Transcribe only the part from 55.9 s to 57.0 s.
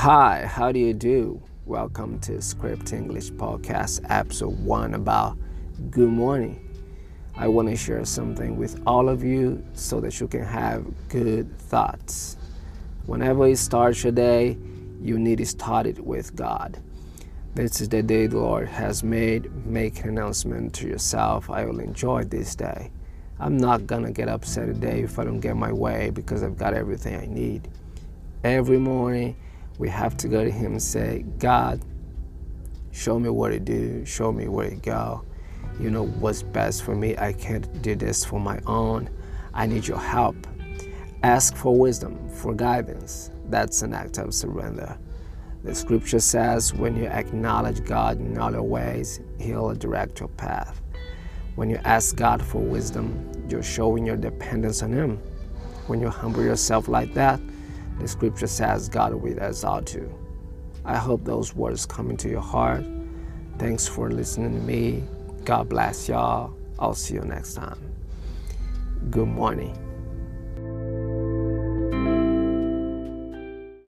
you humble yourself